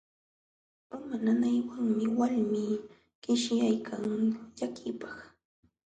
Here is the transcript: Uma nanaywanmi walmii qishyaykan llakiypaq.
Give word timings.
Uma 0.95 1.15
nanaywanmi 1.25 2.05
walmii 2.17 2.75
qishyaykan 3.21 4.05
llakiypaq. 4.57 5.17